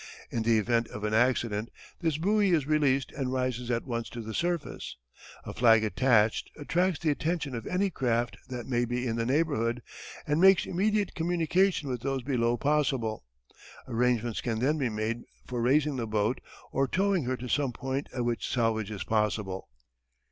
[0.31, 1.69] In the event of an accident
[1.99, 4.97] this buoy is released and rises at once to the surface.
[5.43, 9.83] A flag attached attracts the attention of any craft that may be in the neighbourhood
[10.25, 13.25] and makes immediate communication with those below possible.
[13.87, 16.41] Arrangements can then be made for raising the boat
[16.71, 19.69] or towing her to some point at which salvage is possible.